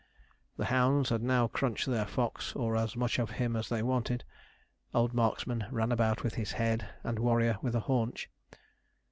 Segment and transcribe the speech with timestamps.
[0.57, 4.23] The hounds had now crunched their fox, or as much of him as they wanted.
[4.95, 8.27] Old Marksman ran about with his head, and Warrior with a haunch.